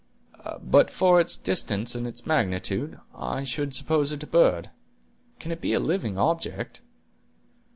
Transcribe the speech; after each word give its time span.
"But 0.63 0.89
for 0.89 1.21
its 1.21 1.35
distance 1.37 1.93
and 1.93 2.07
its 2.07 2.25
magnitude, 2.25 2.99
I 3.13 3.43
should 3.43 3.75
suppose 3.75 4.11
it 4.11 4.23
a 4.23 4.25
bird. 4.25 4.71
Can 5.39 5.51
it 5.51 5.61
be 5.61 5.73
a 5.73 5.79
living 5.79 6.17
object?" 6.17 6.81